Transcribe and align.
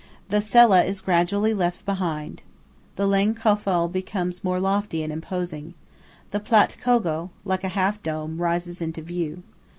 The 0.29 0.41
Sella 0.41 0.83
is 0.83 0.99
gradually 1.01 1.53
left 1.53 1.85
behind. 1.85 2.41
The 2.95 3.05
Lang 3.05 3.35
Kofel 3.35 3.87
becomes 3.87 4.43
more 4.43 4.59
lofty 4.59 5.03
and 5.03 5.13
imposing. 5.13 5.75
The 6.31 6.39
Platt 6.39 6.75
Kogel, 6.81 7.29
like 7.45 7.63
a 7.63 7.67
half 7.77 8.01
dome, 8.01 8.41
rises 8.41 8.81
into 8.81 9.03
view. 9.03 9.43